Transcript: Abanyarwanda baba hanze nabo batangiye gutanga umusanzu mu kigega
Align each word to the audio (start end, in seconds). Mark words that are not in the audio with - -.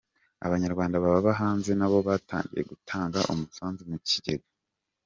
Abanyarwanda 0.45 1.01
baba 1.03 1.31
hanze 1.41 1.71
nabo 1.79 1.97
batangiye 2.07 2.61
gutanga 2.71 3.19
umusanzu 3.31 3.81
mu 3.89 3.97
kigega 4.07 4.47